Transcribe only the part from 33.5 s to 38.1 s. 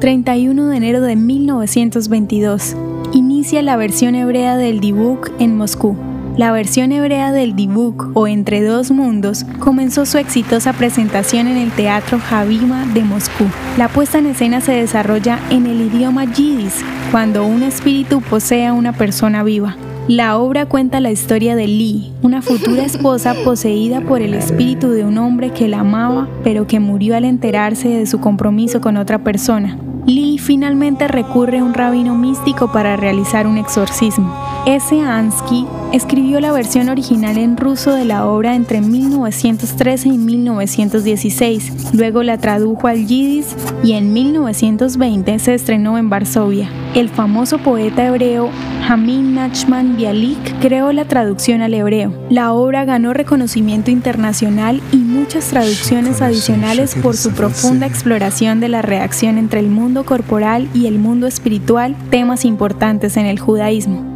exorcismo. S. Ansky escribió la versión original en ruso de